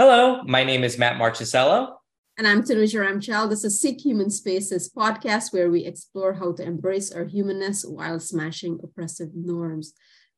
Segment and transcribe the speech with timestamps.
[0.00, 1.96] Hello, my name is Matt Marchisello.
[2.36, 3.50] And I'm Tanuja Ramchal.
[3.50, 8.20] This is Seek Human Spaces podcast where we explore how to embrace our humanness while
[8.20, 9.94] smashing oppressive norms.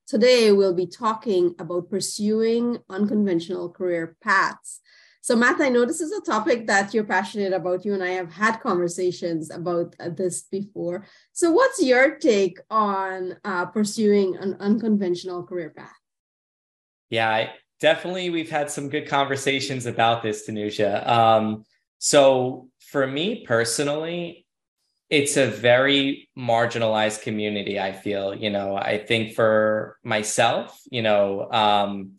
[0.07, 4.81] Today, we'll be talking about pursuing unconventional career paths.
[5.21, 7.85] So, Matt, I know this is a topic that you're passionate about.
[7.85, 11.05] You and I have had conversations about uh, this before.
[11.35, 16.01] So, what's your take on uh, pursuing an unconventional career path?
[17.11, 21.07] Yeah, I, definitely we've had some good conversations about this, Tanuja.
[21.07, 21.65] Um,
[21.99, 24.47] so for me personally,
[25.09, 27.81] it's a very marginalized community.
[27.81, 32.13] I feel, you know, I think for myself, you know, um,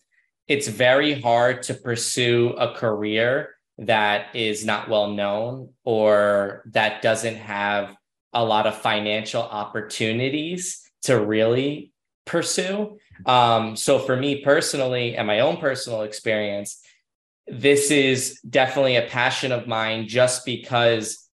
[0.47, 7.37] it's very hard to pursue a career that is not well known or that doesn't
[7.37, 7.95] have
[8.33, 11.91] a lot of financial opportunities to really
[12.25, 12.97] pursue.
[13.25, 16.81] Um, so for me personally, and my own personal experience,
[17.47, 21.27] this is definitely a passion of mine just because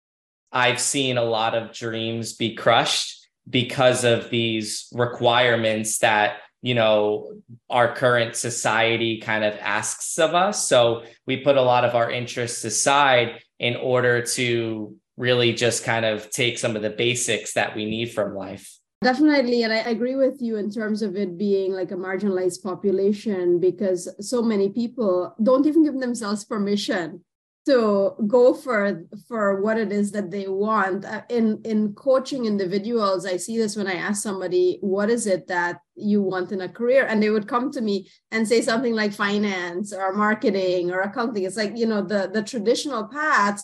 [0.52, 7.33] I've seen a lot of dreams be crushed because of these requirements that you know
[7.69, 10.67] our current society kind of asks of us.
[10.67, 16.05] So we put a lot of our interests aside in order to really just kind
[16.05, 19.61] of take some of the basics that we need from life Definitely.
[19.61, 24.09] And I agree with you in terms of it being like a marginalized population because
[24.20, 27.23] so many people don't even give themselves permission
[27.67, 31.06] to go for for what it is that they want.
[31.06, 35.48] Uh, in in coaching individuals i see this when i ask somebody what is it
[35.48, 37.06] that you want in a career?
[37.06, 41.44] And they would come to me and say something like finance or marketing or accounting.
[41.44, 43.64] It's like you know the the traditional paths.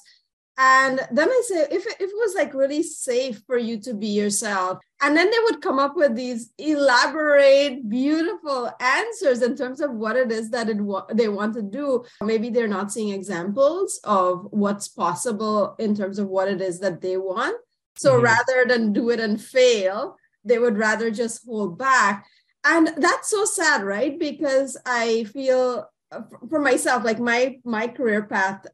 [0.58, 3.94] And then I say, if it, if it was like really safe for you to
[3.96, 9.82] be yourself, and then they would come up with these elaborate, beautiful answers in terms
[9.82, 10.78] of what it is that it
[11.14, 12.06] they want to do.
[12.22, 17.02] Maybe they're not seeing examples of what's possible in terms of what it is that
[17.02, 17.58] they want.
[17.98, 18.24] So mm-hmm.
[18.24, 22.28] rather than do it and fail, they would rather just hold back.
[22.64, 24.20] And that's so sad, right?
[24.20, 25.90] Because I feel
[26.48, 28.68] for myself, like my my career path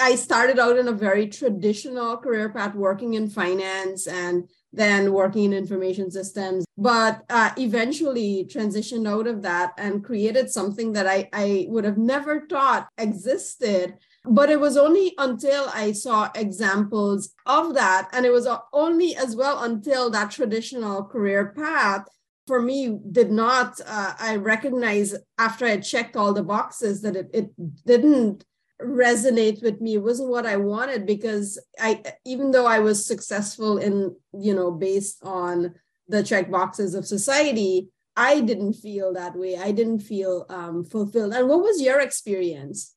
[0.00, 5.44] I started out in a very traditional career path, working in finance and then working
[5.44, 11.28] in information systems, but uh, eventually transitioned out of that and created something that I,
[11.32, 13.94] I would have never thought existed.
[14.24, 19.34] But it was only until I saw examples of that, and it was only as
[19.34, 22.06] well until that traditional career path
[22.46, 27.30] for me did not uh, i recognize after i checked all the boxes that it,
[27.32, 27.50] it
[27.86, 28.44] didn't
[28.86, 29.94] resonate with me.
[29.94, 34.70] It wasn't what i wanted because i even though i was successful in you know
[34.70, 35.74] based on
[36.08, 39.56] the check boxes of society i didn't feel that way.
[39.56, 41.32] I didn't feel um, fulfilled.
[41.32, 42.94] And what was your experience?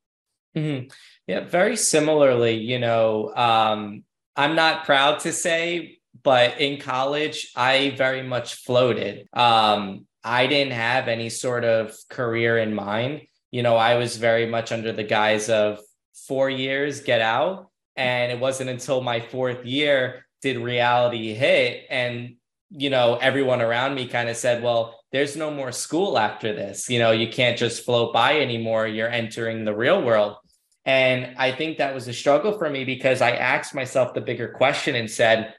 [0.55, 0.87] Mm-hmm.
[1.27, 4.05] yeah very similarly you know um,
[4.37, 9.27] i'm not proud to say but in college i very much floated.
[9.33, 13.23] Um, i didn't have any sort of career in mind
[13.55, 15.79] you know, I was very much under the guise of
[16.27, 17.69] four years, get out.
[17.95, 21.85] And it wasn't until my fourth year did reality hit.
[21.89, 22.35] And,
[22.69, 26.89] you know, everyone around me kind of said, well, there's no more school after this.
[26.89, 28.87] You know, you can't just float by anymore.
[28.87, 30.35] You're entering the real world.
[30.83, 34.49] And I think that was a struggle for me because I asked myself the bigger
[34.49, 35.53] question and said,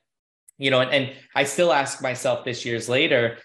[0.58, 3.38] you know, and, and I still ask myself this years later,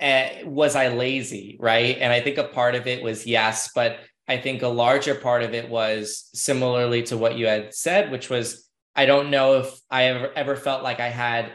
[0.00, 1.56] uh, was I lazy?
[1.60, 1.96] Right.
[1.98, 3.98] And I think a part of it was yes, but
[4.28, 8.28] I think a larger part of it was similarly to what you had said, which
[8.28, 11.52] was I don't know if I ever, ever felt like I had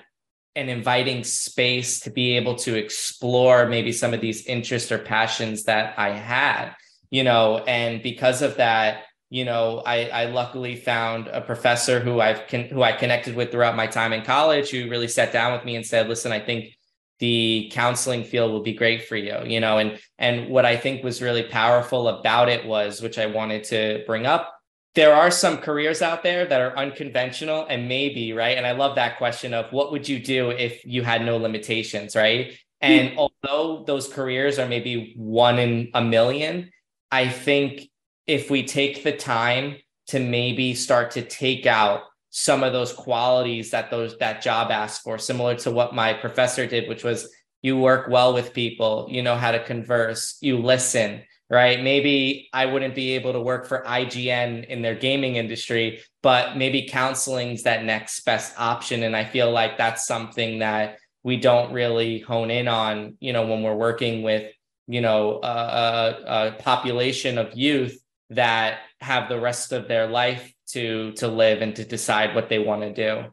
[0.56, 5.64] an inviting space to be able to explore maybe some of these interests or passions
[5.64, 6.74] that I had,
[7.10, 12.22] you know, and because of that, you know, I, I luckily found a professor who
[12.22, 15.54] I've con- who I connected with throughout my time in college who really sat down
[15.54, 16.78] with me and said, listen, I think
[17.24, 21.02] the counseling field will be great for you you know and and what i think
[21.02, 24.54] was really powerful about it was which i wanted to bring up
[24.94, 28.96] there are some careers out there that are unconventional and maybe right and i love
[28.96, 33.20] that question of what would you do if you had no limitations right and mm-hmm.
[33.20, 36.70] although those careers are maybe one in a million
[37.10, 37.90] i think
[38.28, 39.78] if we take the time
[40.08, 42.02] to maybe start to take out
[42.36, 46.66] some of those qualities that those that job asks for similar to what my professor
[46.66, 47.30] did which was
[47.62, 49.08] you work well with people.
[49.10, 50.38] You know how to converse.
[50.42, 51.84] You listen right?
[51.84, 56.88] Maybe i wouldn't be able to work for ign in their gaming industry but maybe
[56.88, 59.04] counseling's that next best option.
[59.04, 63.46] And i feel like that's something that we don't really hone in on you know
[63.46, 64.52] when we're working with
[64.88, 67.98] you know a, a, a population of youth
[68.30, 72.60] that have the rest of their life to to live and to decide what they
[72.60, 73.26] want to do.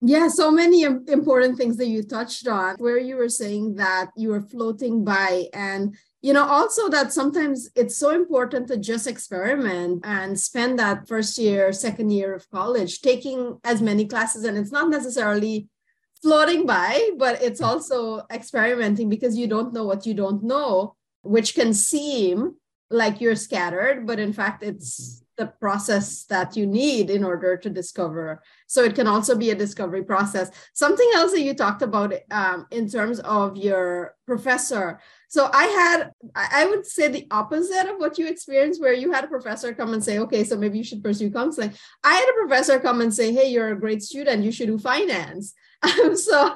[0.00, 4.28] Yeah so many important things that you touched on where you were saying that you
[4.30, 10.00] were floating by and you know also that sometimes it's so important to just experiment
[10.04, 14.72] and spend that first year second year of college taking as many classes and it's
[14.72, 15.68] not necessarily
[16.20, 21.54] floating by but it's also experimenting because you don't know what you don't know which
[21.54, 22.56] can seem
[22.92, 25.21] like you're scattered, but in fact, it's mm-hmm.
[25.36, 28.42] The process that you need in order to discover.
[28.66, 30.50] So it can also be a discovery process.
[30.74, 35.00] Something else that you talked about um, in terms of your professor.
[35.28, 39.24] So I had, I would say the opposite of what you experienced, where you had
[39.24, 41.72] a professor come and say, okay, so maybe you should pursue counseling.
[42.04, 44.78] I had a professor come and say, hey, you're a great student, you should do
[44.78, 45.54] finance.
[45.84, 46.54] Um, so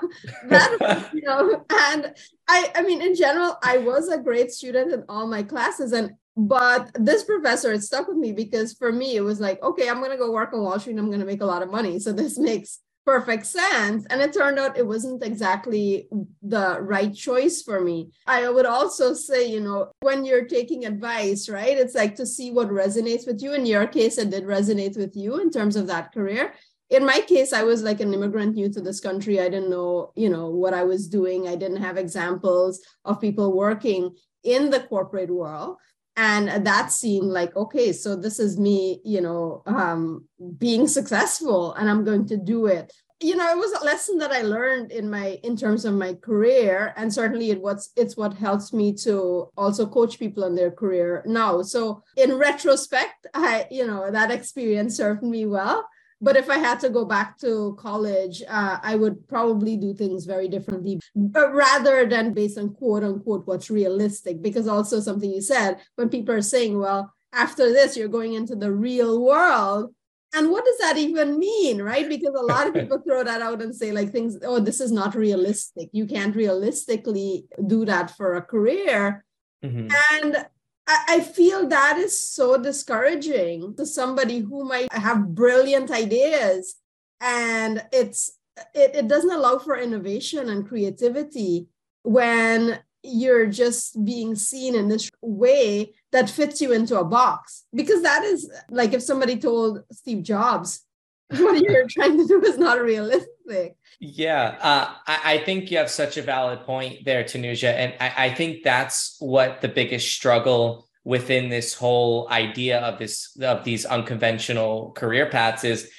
[0.49, 2.15] that you know and
[2.47, 6.13] i i mean in general i was a great student in all my classes and
[6.37, 10.01] but this professor it stuck with me because for me it was like okay i'm
[10.01, 11.71] going to go work on wall street and i'm going to make a lot of
[11.71, 11.99] money.
[11.99, 14.05] So this makes perfect sense.
[14.11, 16.09] And it turned out it wasn't exactly
[16.43, 18.11] the right choice for me.
[18.27, 22.51] I would also say you know when you're taking advice right it's like to see
[22.51, 23.55] what resonates with you.
[23.55, 26.55] In your case it did resonate with you in terms of that career.
[26.91, 29.41] In my case i was like an immigrant new to this country.
[29.41, 31.49] I didn't know you know what i was doing.
[31.49, 35.77] I didn't have examples of people working in the corporate world
[36.17, 40.25] and that seemed like okay so this is me you know um,
[40.59, 42.93] being successful and i'm going to do it.
[43.19, 46.13] You know it was a lesson that i learned in my in terms of my
[46.15, 46.93] career.
[46.99, 51.23] And certainly it was it's what helps me to also coach people in their career
[51.25, 51.63] now.
[51.63, 55.89] So in retrospect i you know that experience served me well
[56.21, 60.25] but if I had to go back to college, uh, I would probably do things
[60.25, 64.41] very differently, but rather than based on quote unquote what's realistic.
[64.41, 68.57] Because also something you said, when people are saying, well, after this, you're going into
[68.57, 69.95] the real world.
[70.35, 72.09] And what does that even mean, right?
[72.09, 74.93] Because a lot of people throw that out and say, like, things, oh, this is
[74.93, 75.91] not realistic.
[75.93, 79.25] You can't realistically do that for a career.
[79.63, 79.89] Mm-hmm.
[80.13, 80.47] And
[80.89, 86.77] I feel that is so discouraging to somebody who might have brilliant ideas.
[87.21, 88.39] And it's
[88.75, 91.67] it, it doesn't allow for innovation and creativity
[92.03, 97.65] when you're just being seen in this way that fits you into a box.
[97.75, 100.85] Because that is like if somebody told steve jobs
[101.39, 105.91] what you're trying to do is not realistic yeah, uh, I, I, think you have
[105.91, 107.73] such a valid point there, Tanuja.
[107.73, 113.37] And I, I think that's what the biggest struggle within this whole idea of this
[113.41, 115.91] of these unconventional career paths is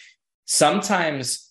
[0.46, 1.50] sometimes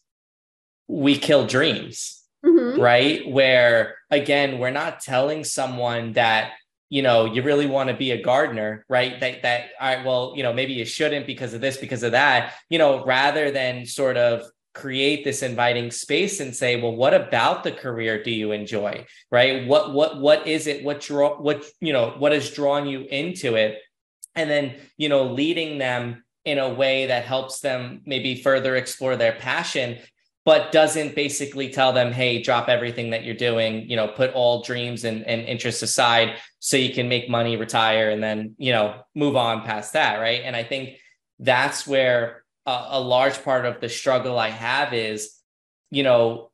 [0.89, 2.79] we kill dreams mm-hmm.
[2.79, 6.53] right where again we're not telling someone that
[6.89, 9.19] you know you really want to be a gardener right?
[9.21, 12.55] That that right well you know maybe you shouldn't because of this because of that.
[12.71, 14.45] You know rather than sort of
[14.75, 19.07] create this inviting space and say well what about the career do you enjoy?
[19.31, 19.67] Right?
[19.67, 20.85] What what what is it?
[20.85, 23.79] What draw what you know what is drawing you into it?
[24.35, 29.17] And then you know leading them in a way that helps them maybe further explore
[29.17, 29.99] their passion
[30.47, 34.63] but doesn't basically tell them hey drop everything that you're doing you know put all
[34.63, 39.03] dreams and, and interests aside so you can make money retire and then you know
[39.15, 40.41] move on past that right?
[40.45, 40.97] And i think
[41.39, 45.35] that's where a, a large part of the struggle I have is,
[45.91, 46.51] you know,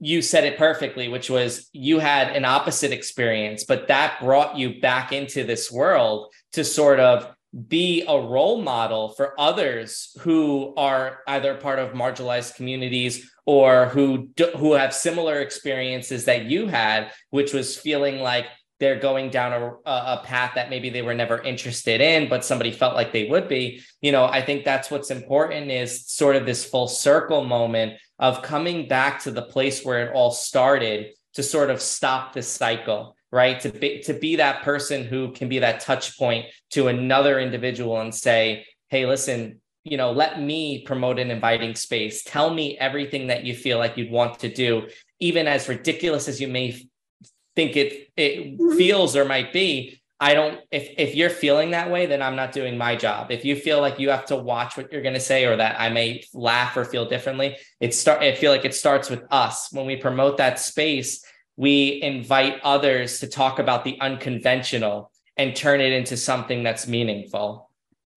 [0.00, 4.80] you said it perfectly, which was you had an opposite experience, but that brought you
[4.80, 7.34] back into this world to sort of
[7.66, 14.28] be a role model for others who are either part of marginalized communities or who
[14.36, 18.46] do, who have similar experiences that you had, which was feeling like
[18.80, 22.70] they're going down a, a path that maybe they were never interested in, but somebody
[22.70, 23.82] felt like they would be.
[24.02, 28.42] You know, I think that's what's important is sort of this full circle moment of
[28.42, 33.16] coming back to the place where it all started to sort of stop the cycle
[33.30, 33.60] right?
[33.60, 38.00] To be to be that person who can be that touch point to another individual
[38.00, 42.22] and say hey listen you know let me promote an inviting space.
[42.24, 44.88] Tell me everything that you feel like you'd want to do
[45.20, 46.80] even as ridiculous as you may
[47.56, 48.76] think it it mm-hmm.
[48.76, 50.00] feels or might be.
[50.20, 53.30] I don't if if you're feeling that way then i'm not doing my job.
[53.30, 55.80] If you feel like you have to watch what you're going to say or that
[55.80, 59.68] i may laugh or feel differently it start i feel like it starts with us.
[59.70, 61.24] When we promote that space
[61.58, 67.68] we invite others to talk about the unconventional and turn it into something that's meaningful.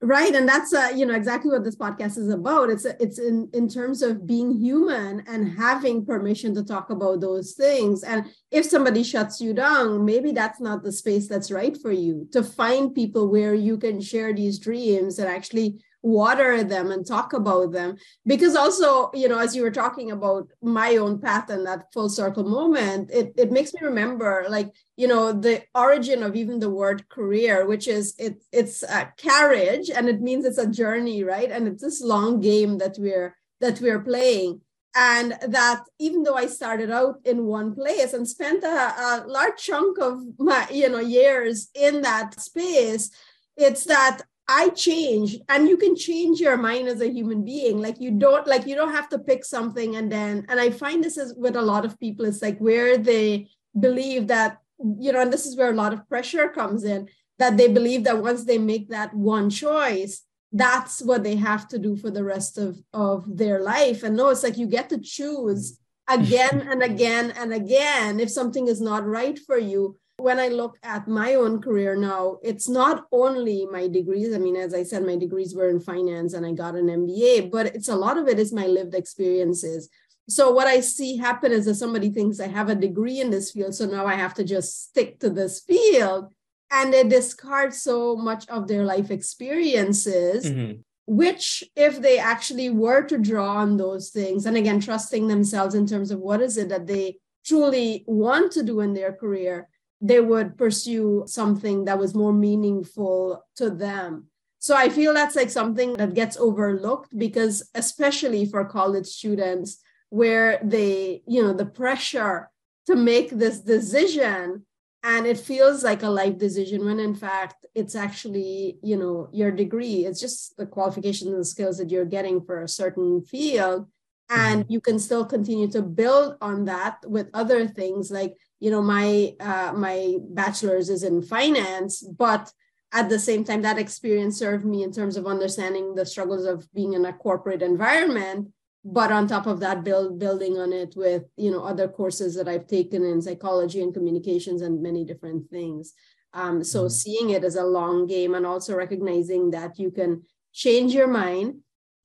[0.03, 2.69] Right and that's uh, you know exactly what this podcast is about.
[2.69, 7.53] It's it's in in terms of being human and having permission to talk about those
[7.53, 8.03] things.
[8.03, 12.27] And if somebody shuts you down maybe that's not the space that's right for you
[12.31, 17.33] to find people where you can share these dreams and actually water them and talk
[17.33, 17.97] about them.
[18.25, 22.09] Because also you know as you were talking about my own path and that full
[22.09, 26.69] circle moment it, it makes me remember like you know the origin of even the
[26.69, 31.51] word career which is it it's a carriage and it means it's a journey right?
[31.51, 34.61] And it's this long game that we're that we're playing.
[34.93, 39.57] And that even though i started out in one place and spent a, a large
[39.57, 43.09] chunk of my you know years in that space
[43.55, 47.81] it's that I change and you can change your mind as a human being.
[47.81, 51.03] Like you don't like you don't have to pick something and then and I find
[51.03, 53.47] this is with a lot of people, it's like where they
[53.79, 54.59] believe that,
[54.99, 57.07] you know, and this is where a lot of pressure comes in,
[57.39, 61.79] that they believe that once they make that one choice, that's what they have to
[61.79, 64.03] do for the rest of, of their life.
[64.03, 65.79] And no, it's like you get to choose
[66.09, 70.77] again and again and again if something is not right for you when I look
[70.83, 74.33] at my own career now, it's not only my degrees.
[74.33, 77.51] I mean, as I said, my degrees were in finance and I got an MBA,
[77.51, 79.89] but it's a lot of it is my lived experiences.
[80.29, 83.51] So what I see happen is that somebody thinks I have a degree in this
[83.51, 86.31] field, so now I have to just stick to this field,
[86.69, 90.45] and they discard so much of their life experiences.
[90.45, 90.81] Mm-hmm.
[91.07, 95.85] Which, if they actually were to draw on those things, and again, trusting themselves in
[95.85, 99.67] terms of what is it that they truly want to do in their career,
[100.01, 104.27] they would pursue something that was more meaningful to them.
[104.59, 109.79] So I feel that's like something that gets overlooked because, especially for college students,
[110.09, 112.49] where they, you know, the pressure
[112.87, 114.65] to make this decision
[115.03, 119.51] and it feels like a life decision when in fact it's actually you know your
[119.51, 123.87] degree it's just the qualifications and skills that you're getting for a certain field
[124.29, 124.73] and mm-hmm.
[124.73, 129.35] you can still continue to build on that with other things like you know my
[129.41, 132.53] uh, my bachelor's is in finance but
[132.93, 136.71] at the same time that experience served me in terms of understanding the struggles of
[136.73, 138.47] being in a corporate environment
[138.85, 142.47] but on top of that build building on it with you know other courses that
[142.47, 145.93] i've taken in psychology and communications and many different things
[146.33, 146.89] um, so mm-hmm.
[146.89, 151.55] seeing it as a long game and also recognizing that you can change your mind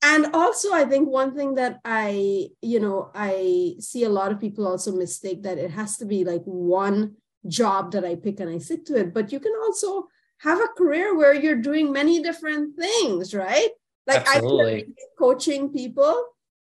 [0.03, 4.39] and also i think one thing that i you know i see a lot of
[4.39, 7.15] people also mistake that it has to be like one
[7.47, 10.07] job that i pick and i stick to it but you can also
[10.39, 13.69] have a career where you're doing many different things right
[14.05, 14.75] like Absolutely.
[14.75, 16.25] i could be coaching people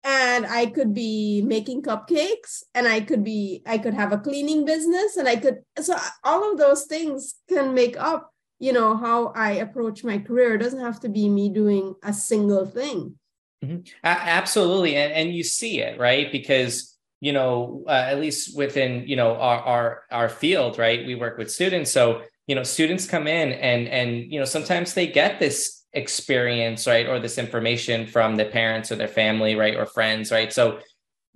[0.05, 4.65] and i could be making cupcakes and i could be i could have a cleaning
[4.65, 9.29] business and i could so all of those things can make up you know how
[9.29, 10.55] i approach my career.
[10.55, 13.19] It doesn't have to be me doing a single thing.
[13.65, 13.81] Mm-hmm.
[14.05, 14.97] absolutely.
[14.97, 16.31] And, and you see it right?
[16.31, 21.07] Because you know uh, at least within you know our, our our field right?
[21.07, 21.91] We work with students.
[21.91, 26.87] So you know students come in and and you know sometimes they get this experience
[26.87, 27.09] right?
[27.09, 29.77] Or this information from the parents or their family right?
[29.77, 30.53] Or friends right?
[30.53, 30.81] So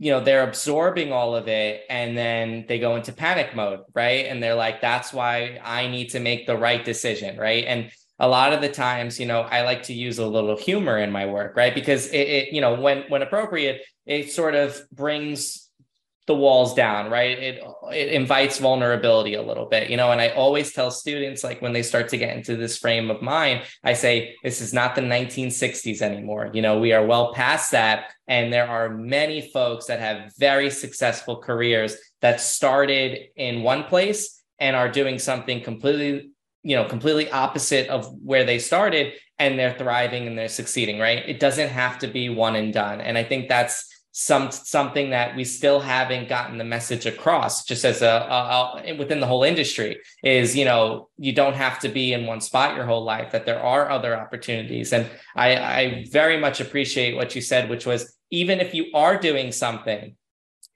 [0.00, 4.26] you know they're absorbing all of it and then they go into panic mode right?
[4.26, 7.64] And they're like that's why i need to make the right decision right?
[7.66, 10.98] And a lot of the times you know i like to use a little humor
[10.98, 11.74] in my work right?
[11.74, 15.69] Because it, it you know when when appropriate it sort of brings
[16.30, 17.36] the walls down right?
[17.40, 17.60] It
[17.92, 21.72] it invites vulnerability a little bit you know and i always tell students like when
[21.72, 25.00] they start to get into this frame of mind i say this is not the
[25.00, 26.50] 1960s anymore.
[26.54, 30.70] You know we are well past that and there are many folks that have very
[30.70, 36.30] successful careers that started in one place and are doing something completely
[36.62, 41.28] you know completely opposite of where they started and they're thriving and they're succeeding right?
[41.28, 45.36] It doesn't have to be one and done and i think that's some something that
[45.36, 49.44] we still haven't gotten the message across just as a, a, a, within the whole
[49.44, 53.30] industry is you know you don't have to be in one spot your whole life
[53.30, 54.92] that there are other opportunities.
[54.92, 59.16] And i i very much appreciate what you said which was even if you are
[59.16, 60.16] doing something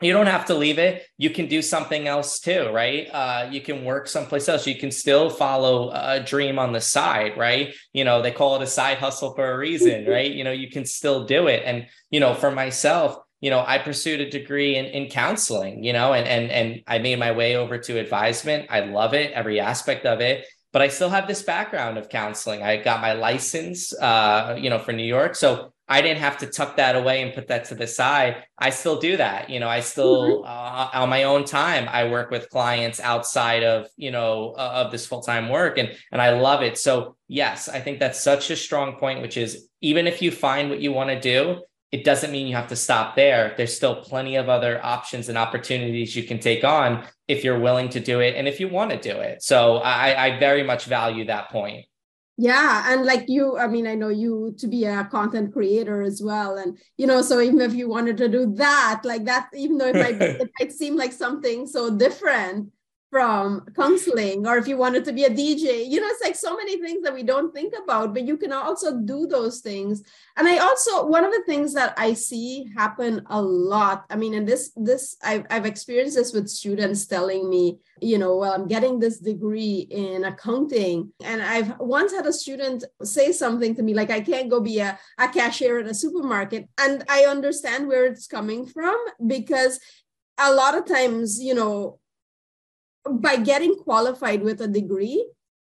[0.00, 1.06] you don't have to leave it.
[1.18, 3.08] You can do something else too right?
[3.12, 4.66] Uh, you can work someplace else.
[4.66, 7.74] You can still follow a dream on the side right?
[7.92, 10.30] You know they call it a side hustle for a reason right?
[10.30, 11.62] You know you can still do it.
[11.64, 15.92] And you know for myself you know, I pursued a degree in, in counseling, you
[15.92, 18.62] know, and, and, and I made my way over to advisement.
[18.70, 20.46] I love it, every aspect of it.
[20.74, 22.64] but I still have this background of counseling.
[22.64, 25.36] I got my license, uh, you know, for New York.
[25.36, 28.42] So I didn't have to tuck that away and put that to the side.
[28.58, 29.50] I still do that.
[29.50, 30.44] You know, I still, mm-hmm.
[30.44, 34.90] uh, on my own time, I work with clients outside of, you know, uh, of
[34.90, 36.76] this full-time work and, and I love it.
[36.76, 40.70] So yes, I think that's such a strong point, which is even if you find
[40.70, 41.62] what you want to do,
[41.94, 43.54] it doesn't mean you have to stop there.
[43.56, 47.88] There's still plenty of other options and opportunities you can take on if you're willing
[47.90, 49.44] to do it and if you want to do it.
[49.44, 51.86] So I, I very much value that point.
[52.36, 52.92] Yeah.
[52.92, 56.56] And like you, I mean, I know you to be a content creator as well.
[56.56, 59.86] And, you know, so even if you wanted to do that, like that, even though
[59.86, 62.72] it might, it might seem like something so different,
[63.14, 66.56] from counseling or if you wanted to be a dj you know it's like so
[66.56, 70.02] many things that we don't think about but you can also do those things.
[70.36, 74.34] And i also one of the things that i see happen a lot i mean
[74.34, 78.66] and this this i've, I've experienced this with students telling me you know well i'm
[78.66, 81.12] getting this degree in accounting.
[81.22, 84.80] And i've once had a student say something to me like i can't go be
[84.80, 86.68] a, a cashier in a supermarket.
[86.78, 89.78] And i understand where it's coming from because
[90.36, 92.00] a lot of times you know
[93.10, 95.24] by getting qualified with a degree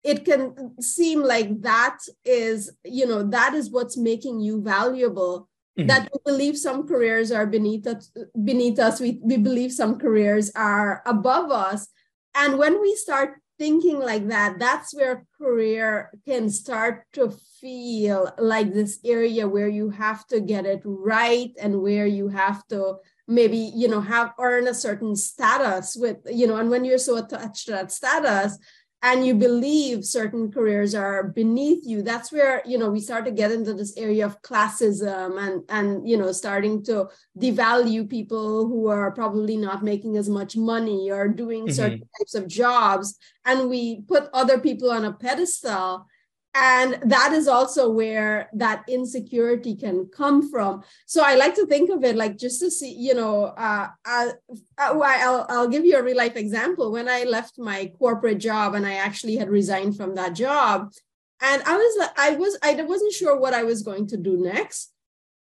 [0.04, 5.48] it can seem like that is you know that is what's making you valuable.
[5.78, 5.86] Mm-hmm.
[5.86, 8.12] that we believe some careers are beneath us
[8.44, 9.00] beneath us.
[9.00, 11.88] We, we believe some careers are above us.
[12.34, 17.30] And when we start thinking like that that's where career can start to
[17.60, 22.66] feel like this area where you have to get it right and where you have
[22.68, 22.96] to
[23.28, 27.16] maybe you know have earn a certain status with you know and when you're so
[27.16, 28.58] attached to that status
[29.02, 33.30] and you believe certain careers are beneath you that's where you know we start to
[33.30, 38.86] get into this area of classism and and you know starting to devalue people who
[38.88, 41.74] are probably not making as much money or doing mm-hmm.
[41.74, 46.06] certain types of jobs and we put other people on a pedestal
[46.54, 50.82] and that is also where that insecurity can come from.
[51.06, 54.28] So i like to think of it like just to see you know uh, uh,
[54.78, 56.92] uh I'll, I'll give you a real life example.
[56.92, 60.92] When i left my corporate job and i actually had resigned from that job
[61.42, 64.91] and i was i was i wasn't sure what i was going to do next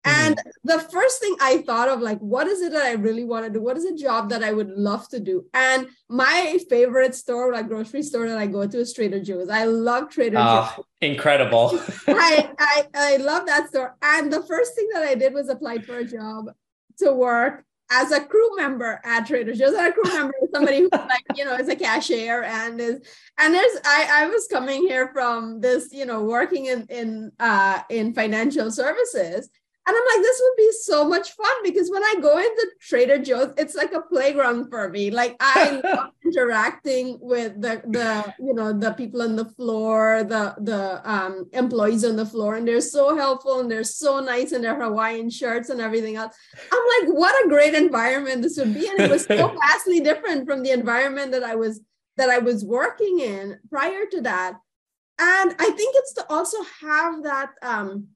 [0.04, 0.50] and mm-hmm.
[0.64, 3.50] the first thing I thought of, like, what is it that I really want to
[3.50, 3.60] do?
[3.60, 5.46] What is a job that I would love to do?
[5.52, 9.48] And my favorite store, like grocery store that I go to is Trader Joe's.
[9.48, 10.86] I love Trader oh, Joe's.
[11.00, 11.70] Incredible.
[12.08, 13.96] I, I I love that store.
[14.02, 16.50] And the first thing that I did was apply for a job
[16.98, 19.74] to work as a crew member at Trader Joe's.
[19.74, 23.00] As a crew member is somebody who like, you know, is a cashier and is
[23.38, 27.80] and there's I, I was coming here from this, you know, working in in uh
[27.90, 29.48] in financial services
[29.88, 33.16] and I'm like, this would be so much fun because when I go into Trader
[33.16, 35.10] Joe's, it's like a playground for me.
[35.10, 40.54] Like I love interacting with the the you know the people on the floor, the
[40.58, 44.60] the um, employees on the floor, and they're so helpful and they're so nice in
[44.60, 46.36] their Hawaiian shirts and everything else.
[46.70, 50.46] I'm like, what a great environment this would be, and it was so vastly different
[50.46, 51.80] from the environment that I was
[52.18, 54.58] that I was working in prior to that.
[55.18, 57.52] And I think it's to also have that.
[57.62, 58.08] Um,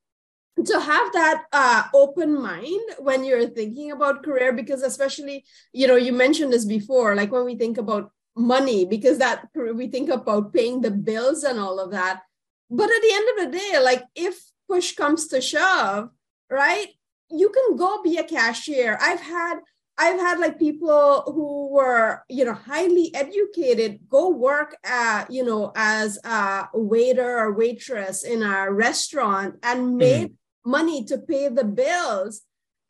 [0.64, 5.96] to have that uh, open mind when you're thinking about career because especially you know
[5.96, 10.52] you mentioned this before like when we think about money because that we think about
[10.52, 12.22] paying the bills and all of that.
[12.70, 16.10] But at the end of the day like if push comes to shove
[16.50, 16.88] right
[17.30, 18.98] you can go be a cashier.
[19.00, 19.60] I've had
[19.98, 25.70] i've had like people who were you know highly educated go work at you know
[25.76, 31.64] as a waiter or waitress in a restaurant and made mm money to pay the
[31.64, 32.42] bills.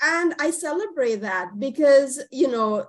[0.05, 2.87] And i celebrate that because you know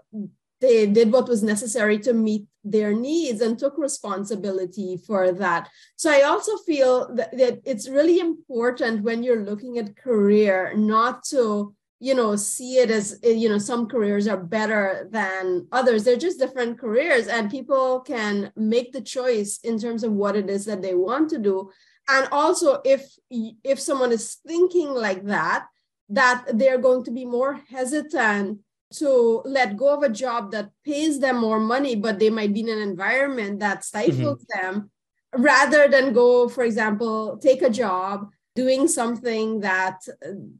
[0.62, 5.70] they did what was necessary to meet their needs and took responsibility for that.
[5.96, 11.24] So i also feel that, that it's really important when you're looking at career not
[11.26, 16.04] to you know see it as you know some careers are better than others.
[16.04, 20.50] They're just different careers and people can make the choice in terms of what it
[20.50, 21.72] is that they want to do
[22.10, 25.68] and also if if someone is thinking like that
[26.10, 28.60] that they're going to be more hesitant
[28.94, 32.62] to let go of a job that pays them more money but they might be
[32.62, 34.62] in an environment that stifles mm-hmm.
[34.62, 34.92] them
[35.36, 40.00] rather than go for example take a job doing something that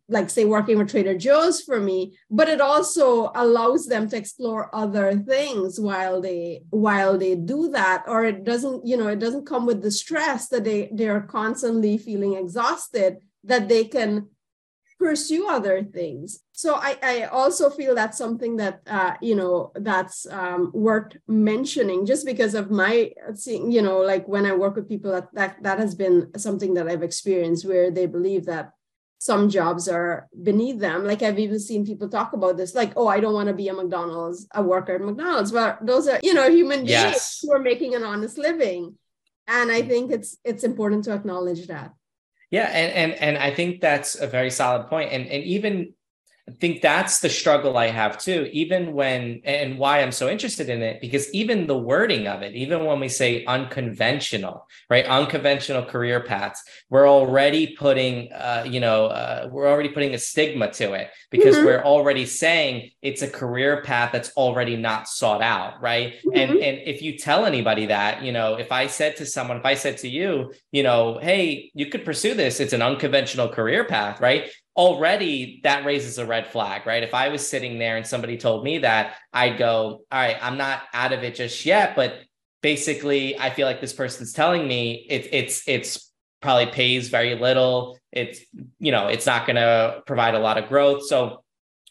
[0.10, 4.74] like say working with trader joe's for me but it also allows them to explore
[4.74, 9.46] other things while they while they do that or it doesn't you know it doesn't
[9.46, 14.28] come with the stress that they they're constantly feeling exhausted that they can
[15.04, 16.40] pursue other things.
[16.54, 22.06] So i, I also feel that's something that uh, you know that's um, worth mentioning
[22.06, 25.52] just because of my seeing you know like when i work with people that, that
[25.66, 28.72] that has been something that i've experienced where they believe that
[29.30, 31.00] some jobs are beneath them.
[31.06, 33.70] Like i've even seen people talk about this like oh i don't want to be
[33.70, 35.52] a mcdonald's a worker at mcdonald's.
[35.52, 38.82] But those are you know human beings who are making an honest living.
[39.48, 41.90] And i think it's it's important to acknowledge that
[42.54, 45.12] yeah, and and and I think that's a very solid point.
[45.12, 45.96] And and even
[46.46, 50.68] I think that's the struggle I have too, even when, and why I'm so interested
[50.68, 55.06] in it, because even the wording of it, even when we say unconventional, right?
[55.06, 60.70] Unconventional career paths, we're already putting, uh, you know, uh, we're already putting a stigma
[60.74, 61.66] to it because mm-hmm.
[61.66, 66.16] we're already saying it's a career path that's already not sought out, right?
[66.26, 66.38] Mm-hmm.
[66.38, 69.66] And, and if you tell anybody that, you know, if I said to someone, if
[69.66, 73.86] I said to you, you know, hey, you could pursue this, it's an unconventional career
[73.86, 74.50] path, right?
[74.76, 77.04] Already that raises a red flag, right?
[77.04, 80.58] If I was sitting there and somebody told me that, I'd go, all right, I'm
[80.58, 82.16] not out of it just yet, but
[82.62, 88.00] basically I feel like this person's telling me it, it's it's probably pays very little.
[88.12, 88.40] It's
[88.80, 91.06] you know, it's not going to provide a lot of growth.
[91.06, 91.44] So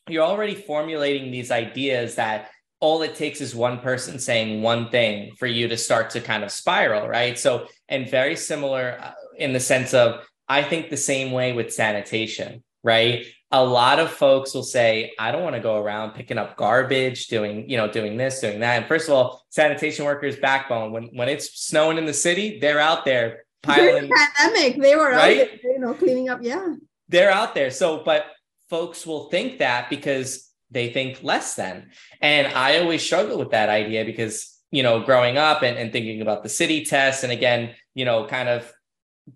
[0.08, 5.32] you're already formulating these ideas that all it takes is one person saying one thing
[5.38, 7.38] for you to start to kind of spiral, right?
[7.38, 11.72] So, and very similar uh, in the sense of, I think the same way with
[11.72, 13.26] sanitation right?
[13.50, 17.26] A lot of folks will say, I don't want to go around picking up garbage,
[17.26, 18.78] doing, you know, doing this, doing that.
[18.78, 20.92] And first of all, sanitation workers backbone.
[20.92, 24.80] When when it's snowing in the city, they're out there piling During pandemic.
[24.80, 25.40] They were right?
[25.42, 26.40] out there, you know, cleaning up.
[26.42, 26.76] Yeah.
[27.08, 27.70] They're out there.
[27.70, 28.24] So, but
[28.70, 31.90] folks will think that because they think less than.
[32.20, 36.22] And I always struggle with that idea because, you know, growing up and, and thinking
[36.22, 38.72] about the city test and again, you know, kind of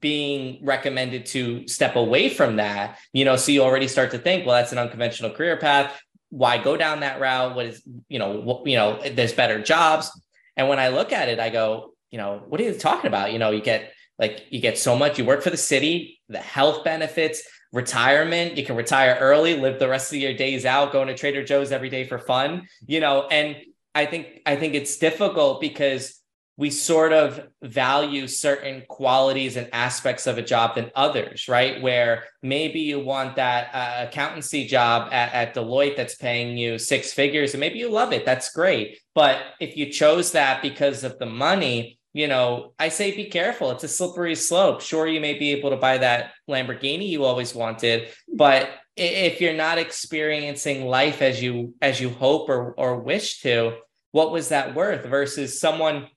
[0.00, 4.44] being recommended to step away from that you know so you already start to think
[4.44, 6.00] well that's an unconventional career path.
[6.30, 7.54] Why go down that route?
[7.54, 10.10] What is you know what, you know there's better jobs.
[10.56, 13.32] And when i look at it i go you know what are you talking about?
[13.32, 15.18] You know you get like you get so much.
[15.18, 18.56] You work for the city the health benefits retirement.
[18.56, 21.72] You can retire early live the rest of your days out going to trader joe's
[21.72, 23.26] every day for fun you know?
[23.28, 23.56] And
[23.94, 26.15] i think i think it's difficult because
[26.58, 31.82] we sort of value certain qualities and aspects of a job than others, right?
[31.82, 37.12] Where maybe you want that uh, accountancy job at, at Deloitte that's paying you six
[37.12, 38.24] figures and maybe you love it.
[38.24, 38.98] That's great.
[39.14, 43.70] But if you chose that because of the money, you know, I say be careful.
[43.72, 44.80] It's a slippery slope.
[44.80, 49.52] Sure, you may be able to buy that Lamborghini you always wanted, but if you're
[49.52, 53.74] not experiencing life as you as you hope or or wish to,
[54.12, 56.08] what was that worth versus someone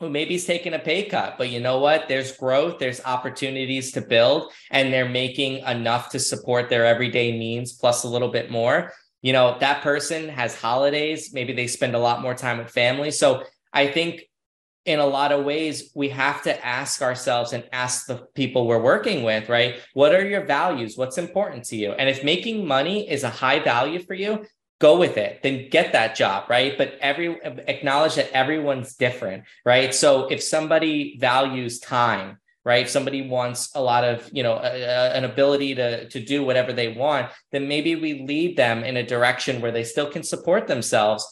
[0.00, 2.08] who maybe is taking a pay cut, but you know what?
[2.08, 7.72] There's growth, there's opportunities to build, and they're making enough to support their everyday needs
[7.72, 8.92] plus a little bit more.
[9.20, 13.10] You know, that person has holidays, maybe they spend a lot more time with family.
[13.10, 14.22] So I think
[14.86, 18.82] in a lot of ways, we have to ask ourselves and ask the people we're
[18.82, 19.76] working with, right?
[19.92, 20.96] What are your values?
[20.96, 21.92] What's important to you?
[21.92, 24.46] And if making money is a high value for you,
[24.80, 26.76] go with it then get that job right?
[26.76, 27.38] But every
[27.68, 29.94] acknowledge that everyone's different right?
[29.94, 32.84] So if somebody values time right?
[32.84, 36.44] If somebody wants a lot of you know a, a, an ability to to do
[36.44, 40.22] whatever they want then maybe we lead them in a direction where they still can
[40.22, 41.26] support themselves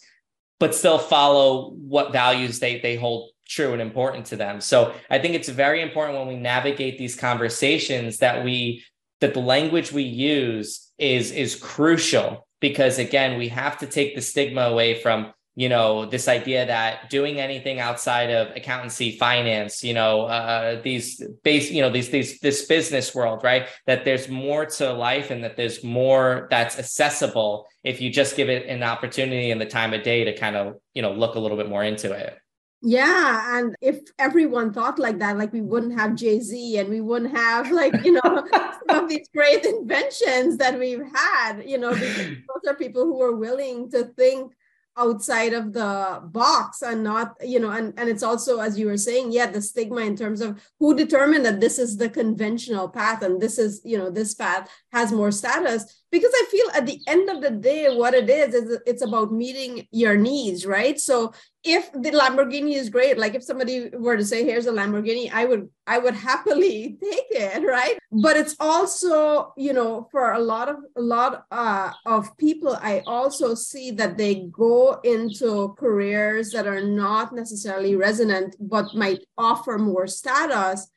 [0.60, 4.60] but still follow what values they they hold true and important to them.
[4.60, 8.84] So i think it's very important when we navigate these conversations that we
[9.20, 14.22] that the language we use is is crucial because again we have to take the
[14.22, 19.92] stigma away from you know this idea that doing anything outside of accountancy finance you
[19.92, 24.64] know uh, these base you know these these this business world right that there's more
[24.64, 29.50] to life and that there's more that's accessible if you just give it an opportunity
[29.50, 31.82] and the time of day to kind of you know look a little bit more
[31.82, 32.38] into it
[32.80, 37.00] yeah, and if everyone thought like that, like we wouldn't have Jay Z and we
[37.00, 38.46] wouldn't have like you know
[38.88, 41.62] some of these great inventions that we've had.
[41.66, 44.52] You know, because those are people who are willing to think
[44.98, 48.96] outside of the box and not you know and and it's also as you were
[48.96, 53.22] saying yeah the stigma in terms of who determined that this is the conventional path
[53.22, 57.00] and this is you know this path has more status because i feel at the
[57.06, 61.32] end of the day what it is is it's about meeting your needs right so
[61.68, 65.44] if the lamborghini is great like if somebody were to say here's a lamborghini i
[65.44, 67.98] would i would happily take it right?
[68.10, 73.02] But it's also you know for a lot of a lot uh, of people i
[73.06, 79.78] also see that they go into careers that are not necessarily resonant but might offer
[79.78, 80.88] more status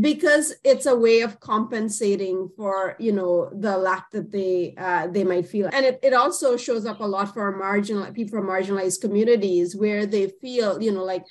[0.00, 5.24] because it's a way of compensating for you know the lack that they uh, they
[5.24, 5.68] might feel.
[5.72, 10.04] And it, it also shows up a lot for marginal people from marginalized communities where
[10.04, 11.24] they feel you know like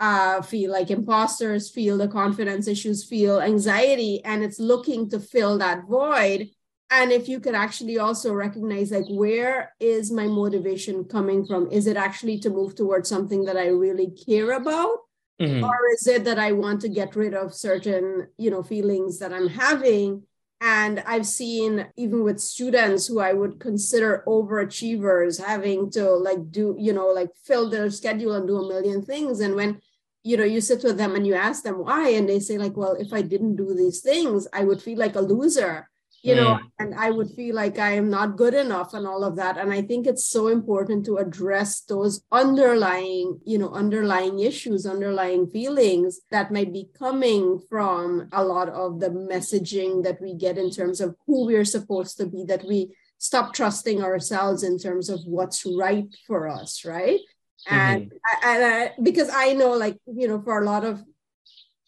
[0.00, 5.58] uh, feel like imposters feel the confidence issues feel anxiety and it's looking to fill
[5.58, 6.48] that void.
[6.90, 11.68] And if you could actually also recognize like where is my motivation coming from?
[11.72, 14.98] Is it actually to move towards something that i really care about
[15.40, 15.64] mm-hmm.
[15.64, 19.32] or is it that i want to get rid of certain you know feelings that
[19.32, 20.22] i'm having?
[20.60, 26.74] And i've seen even with students who i would consider overachievers having to like do
[26.78, 29.40] you know like fill their schedule and do a million things.
[29.40, 29.80] And when
[30.26, 32.76] you know you sit with them and you ask them why and they say like
[32.76, 35.88] well if i didn't do these things i would feel like a loser
[36.26, 36.60] you know mm.
[36.80, 39.72] and i would feel like i am not good enough and all of that and
[39.72, 46.20] i think it's so important to address those underlying you know underlying issues underlying feelings
[46.30, 51.00] that might be coming from a lot of the messaging that we get in terms
[51.00, 55.64] of who we're supposed to be that we stop trusting ourselves in terms of what's
[55.78, 57.20] right for us right
[57.68, 58.48] and, mm-hmm.
[58.48, 61.02] and I, because i know like you know for a lot of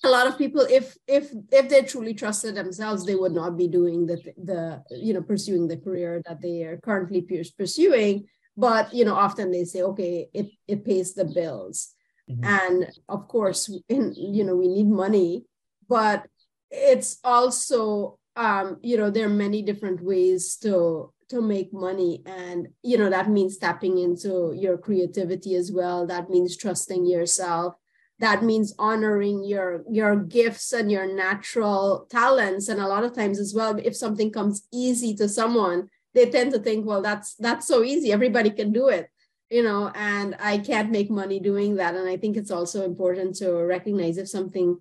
[0.04, 3.66] a lot of people if if if they truly trusted themselves they would not be
[3.66, 7.22] doing the the you know pursuing the career that they are currently
[7.56, 8.26] pursuing.
[8.56, 11.94] But you know often they say okay it it pays the bills.
[12.28, 12.44] Mm-hmm.
[12.44, 15.46] and of course in you know we need money
[15.88, 16.26] but
[16.70, 22.22] it's also um you know there are many different ways to to make money.
[22.26, 26.06] And you know that means tapping into your creativity as well.
[26.06, 27.74] That means trusting yourself
[28.20, 32.68] that means honoring your your gifts and your natural talents.
[32.68, 36.52] And a lot of times as well if something comes easy to someone they tend
[36.52, 38.12] to think well that's that's so easy.
[38.12, 39.08] Everybody can do it
[39.50, 41.94] you know and i can't make money doing that.
[41.94, 44.80] And i think it's also important to recognize if something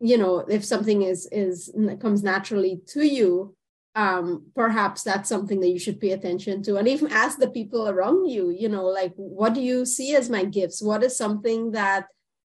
[0.00, 3.54] you know if something is is comes naturally to you
[3.94, 6.76] um perhaps that's something that you should pay attention to.
[6.76, 10.30] And even ask the people around you you know like what do you see as
[10.30, 10.82] my gifts?
[10.82, 12.06] What is something that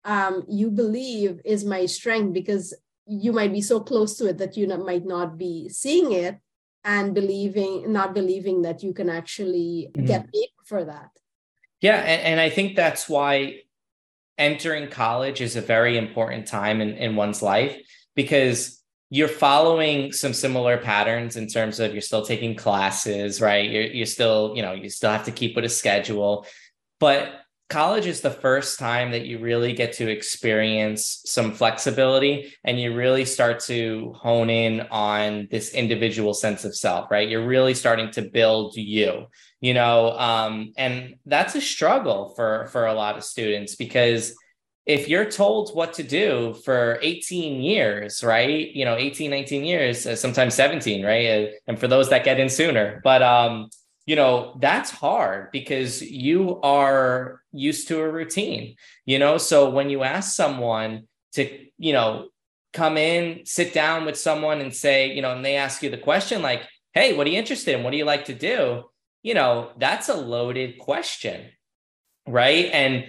[0.09, 2.73] um, you believe is my strength because
[3.05, 6.39] you might be so close to it that you not, might not be seeing it
[6.83, 10.07] and believing not believing that you can actually mm-hmm.
[10.07, 11.11] get paid for that.
[11.81, 13.61] Yeah and, and i think that's why
[14.37, 17.77] entering college is a very important time in, in one's life
[18.15, 23.69] because you're following some similar patterns in terms of you're still taking classes right?
[23.69, 26.45] You're, you're still you know you still have to keep with a schedule.
[26.99, 27.31] But
[27.69, 32.95] college is the first time that you really get to experience some flexibility and you
[32.95, 37.29] really start to hone in on this individual sense of self right?
[37.29, 39.27] You're really starting to build you
[39.61, 44.33] you know um, and that's a struggle for for a lot of students because
[44.87, 48.71] if you're told what to do for 18 years right?
[48.73, 51.27] You know 18 19 years uh, sometimes 17 right?
[51.27, 53.69] Uh, and for those that get in sooner but um
[54.09, 59.37] you know that's hard because you are used to a routine you know?
[59.37, 61.41] So when you ask someone to
[61.77, 62.29] you know
[62.73, 66.05] come in sit down with someone and say you know and they ask you the
[66.09, 67.83] question like hey what are you interested in?
[67.83, 68.85] What do you like to do?
[69.21, 71.51] You know that's a loaded question
[72.27, 72.65] right?
[72.73, 73.05] And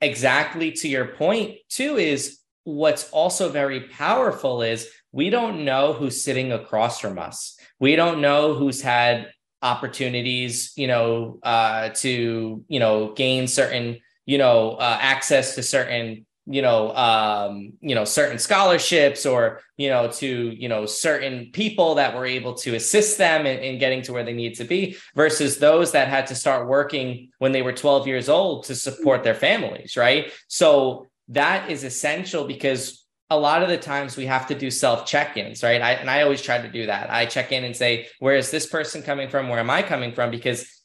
[0.00, 6.24] exactly to your point too is what's also very powerful is we don't know who's
[6.24, 7.56] sitting across from us.
[7.78, 9.28] We don't know who's had
[9.62, 16.26] opportunities, you know, uh, to you know gain certain you know uh, access to certain
[16.46, 21.94] you know um, you know certain scholarships or you know to you know certain people
[21.94, 24.96] that were able to assist them in, in getting to where they need to be
[25.14, 29.22] versus those that had to start working when they were 12 years old to support
[29.22, 30.32] their families right?
[30.48, 32.99] So that is essential because
[33.30, 35.80] a lot of the times we have to do self check-ins right?
[35.80, 37.10] I, and i always try to do that.
[37.10, 39.48] I check in and say where is this person coming from?
[39.48, 40.30] Where am i coming from?
[40.30, 40.80] Because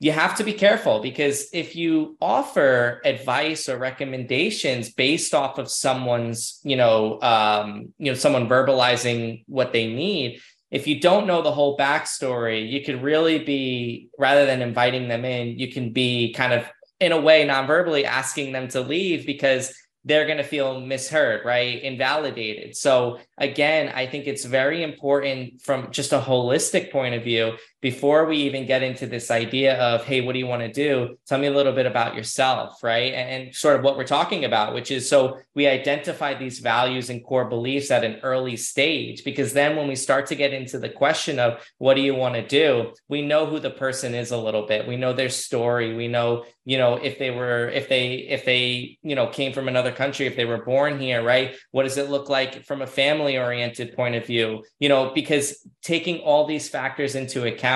[0.00, 5.68] you have to be careful because if you offer advice or recommendations based off of
[5.68, 11.42] someone's you know um, you know someone verbalizing what they need if you don't know
[11.42, 16.32] the whole backstory you could really be rather than inviting them in you can be
[16.32, 16.64] kind of
[17.00, 19.72] in a way non-verbally asking them to leave because
[20.08, 21.82] they're going to feel misheard, right?
[21.82, 22.74] Invalidated.
[22.74, 28.26] So, again, I think it's very important from just a holistic point of view before
[28.26, 31.16] we even get into this idea of, hey, what do you want to do?
[31.26, 33.14] Tell me a little bit about yourself, right?
[33.14, 37.08] And, and sort of what we're talking about, which is so we identify these values
[37.08, 40.80] and core beliefs at an early stage, because then when we start to get into
[40.80, 44.32] the question of what do you want to do, we know who the person is
[44.32, 44.88] a little bit.
[44.88, 45.94] We know their story.
[45.94, 49.68] We know, you know, if they were, if they, if they, you know, came from
[49.68, 51.54] another country, if they were born here, right?
[51.70, 54.64] What does it look like from a family oriented point of view?
[54.80, 57.67] You know, because taking all these factors into account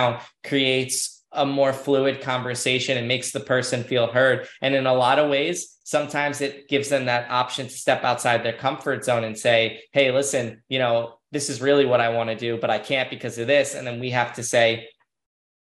[0.45, 4.47] creates a more fluid conversation and makes the person feel heard.
[4.61, 8.45] And in a lot of ways, sometimes it gives them that option to step outside
[8.45, 12.29] their comfort zone and say, hey, listen, you know, this is really what I want
[12.29, 13.75] to do, but I can't because of this.
[13.75, 14.89] And then we have to say,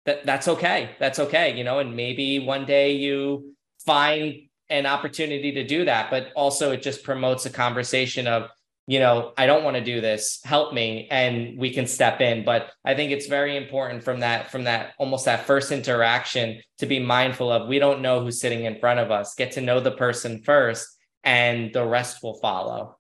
[0.06, 0.92] that that's okay.
[1.00, 1.58] That's okay.
[1.58, 3.54] You know, and maybe one day you
[3.86, 4.36] find
[4.70, 8.50] an opportunity to do that, but also it just promotes a conversation of,
[8.88, 10.40] you know, I don't want to do this.
[10.46, 12.46] Help me, and we can step in.
[12.46, 16.86] But I think it's very important from that, from that almost that first interaction to
[16.86, 17.68] be mindful of.
[17.68, 19.36] We don't know who's sitting in front of us.
[19.36, 20.88] Get to know the person first,
[21.24, 22.98] and the rest will follow.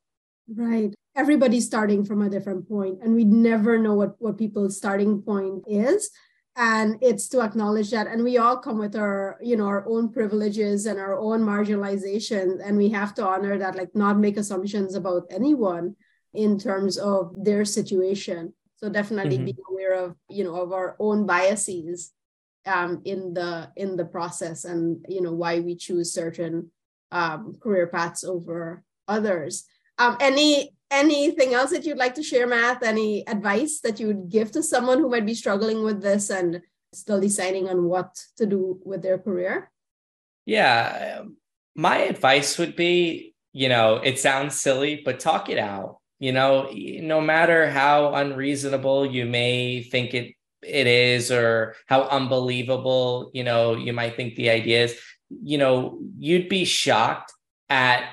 [0.54, 0.94] Right.
[1.16, 5.64] Everybody's starting from a different point, and we never know what what people's starting point
[5.68, 6.12] is
[6.58, 8.08] and it's to acknowledge that.
[8.08, 12.60] And we all come with our you know our own privileges and our own marginalization.
[12.66, 15.96] And we have to honor that like not make assumptions about anyone
[16.34, 18.54] in terms of their situation.
[18.78, 19.46] So definitely mm-hmm.
[19.46, 22.12] being aware of you know of our own biases
[22.66, 26.72] um, in the in the process and you know why we choose certain
[27.12, 29.66] um, career paths over others.
[30.00, 32.84] Um, any anything else that you'd like to share, Matt?
[32.84, 36.62] Any advice that you would give to someone who might be struggling with this and
[36.94, 39.72] still deciding on what to do with their career?
[40.46, 41.24] Yeah.
[41.76, 45.98] My advice would be, you know, it sounds silly, but talk it out.
[46.20, 53.30] You know, no matter how unreasonable you may think it it is or how unbelievable,
[53.34, 57.32] you know, you might think the idea is, you know, you'd be shocked
[57.70, 58.10] at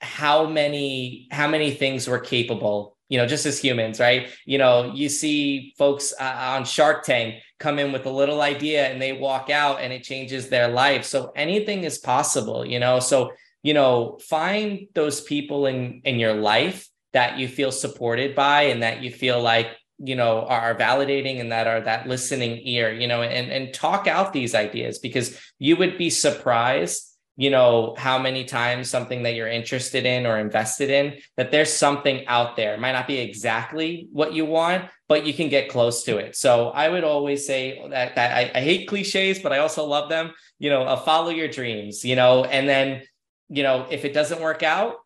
[0.00, 4.28] how many how many things we're capable you know just as humans right?
[4.46, 8.86] You know you see folks uh, on shark tank come in with a little idea
[8.88, 11.04] and they walk out and it changes their life.
[11.04, 13.00] So anything is possible you know?
[13.00, 13.32] So
[13.62, 18.82] you know find those people in in your life that you feel supported by and
[18.82, 23.06] that you feel like you know are validating and that are that listening ear you
[23.06, 27.09] know and and talk out these ideas because you would be surprised
[27.40, 31.72] you know how many times something that you're interested in or invested in that there's
[31.72, 32.74] something out there.
[32.74, 36.36] It might not be exactly what you want but you can get close to it.
[36.36, 40.08] So i would always say that, that I, I hate cliches but i also love
[40.10, 43.02] them you know uh, follow your dreams you know and then
[43.48, 44.96] you know if it doesn't work out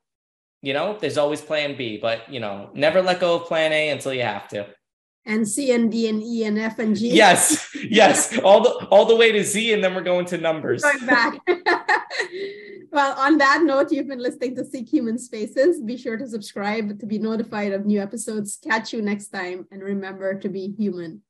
[0.61, 3.91] you know there's always plan b but you know never let go of plan a
[3.91, 4.67] until you have to
[5.27, 7.11] and C and D and E and F and G.
[7.11, 10.83] Yes, yes, all the all the way to Z, and then we're going to numbers.
[10.83, 11.41] Going back.
[12.93, 15.81] well, on that note, you've been listening to Seek Human Spaces.
[15.81, 18.59] Be sure to subscribe to be notified of new episodes.
[18.63, 21.23] Catch you next time, and remember to be human.